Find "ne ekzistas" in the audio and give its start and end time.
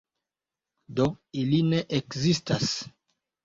1.69-2.75